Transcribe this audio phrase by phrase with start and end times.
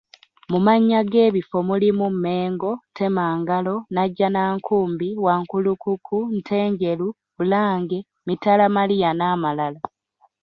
[0.51, 9.81] Mu mannya g'ebifo mulimu Mengo, Temangalo, Najjanankumbi, Wankulukuku, Ntenjeru, Bulange, Mitalamaria n'amalala.